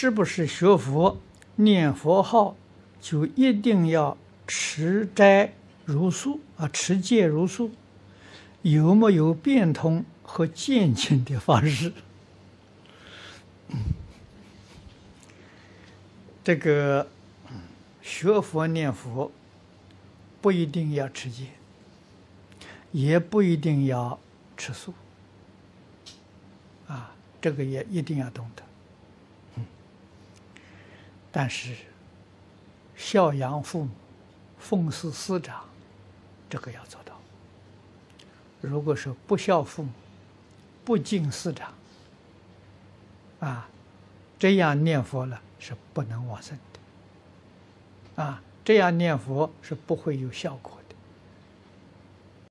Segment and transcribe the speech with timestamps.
[0.00, 1.18] 是不是学佛
[1.56, 2.56] 念佛号
[3.00, 5.52] 就一定要持斋
[5.84, 6.70] 如素啊？
[6.72, 7.72] 持戒如素，
[8.62, 11.92] 有没有变通和渐进的方式？
[16.44, 17.08] 这个
[18.00, 19.32] 学佛念佛
[20.40, 21.46] 不一定要持戒，
[22.92, 24.20] 也不一定要
[24.56, 24.94] 吃素
[26.86, 28.62] 啊，这个也一定要懂得。
[31.38, 31.72] 但是
[32.96, 33.90] 孝养父母、
[34.58, 35.64] 奉事师长，
[36.50, 37.12] 这个要做到。
[38.60, 39.90] 如果说不孝父母、
[40.84, 41.72] 不敬师长，
[43.38, 43.68] 啊，
[44.36, 45.40] 这样念佛了。
[45.60, 50.77] 是不能往生的，啊，这样念佛是不会有效果。